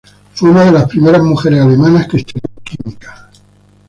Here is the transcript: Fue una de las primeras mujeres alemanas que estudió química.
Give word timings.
Fue 0.33 0.49
una 0.49 0.65
de 0.65 0.71
las 0.71 0.87
primeras 0.89 1.21
mujeres 1.21 1.59
alemanas 1.61 2.07
que 2.07 2.17
estudió 2.17 2.41
química. 2.63 3.29